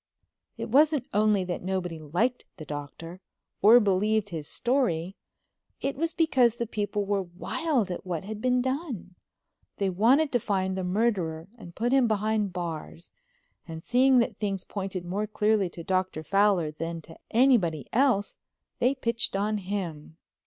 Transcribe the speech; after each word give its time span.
It 0.57 0.69
wasn't 0.69 1.05
only 1.13 1.43
that 1.43 1.61
nobody 1.61 1.99
liked 1.99 2.45
the 2.57 2.65
Doctor, 2.65 3.21
or 3.61 3.79
believed 3.79 4.29
his 4.29 4.47
story, 4.47 5.15
it 5.79 5.95
was 5.95 6.11
because 6.11 6.55
the 6.55 6.65
people 6.65 7.05
were 7.05 7.21
wild 7.21 7.91
at 7.91 8.03
what 8.03 8.23
had 8.23 8.41
been 8.41 8.63
done. 8.63 9.13
They 9.77 9.91
wanted 9.91 10.31
to 10.31 10.39
find 10.39 10.75
the 10.75 10.83
murderer 10.83 11.49
and 11.55 11.75
put 11.75 11.91
him 11.91 12.07
behind 12.07 12.51
bars 12.51 13.11
and 13.67 13.83
seeing 13.83 14.17
that 14.17 14.37
things 14.39 14.63
pointed 14.63 15.05
more 15.05 15.27
clearly 15.27 15.69
to 15.69 15.83
Dr. 15.83 16.23
Fowler 16.23 16.71
than 16.71 17.03
to 17.03 17.19
anybody 17.29 17.85
else 17.93 18.37
they 18.79 18.95
pitched 18.95 19.35
on 19.35 19.59
him. 19.59 20.17